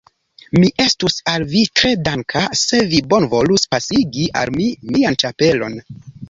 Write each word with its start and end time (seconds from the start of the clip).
Mi 0.61 0.69
estus 0.83 1.17
al 1.33 1.43
vi 1.51 1.61
tre 1.79 1.91
danka, 2.07 2.41
se 2.61 2.79
vi 2.95 3.03
bonvolus 3.13 3.67
pasigi 3.75 4.27
al 4.43 4.53
mi 4.57 4.67
mian 4.97 5.21
ĉapelon. 5.27 5.79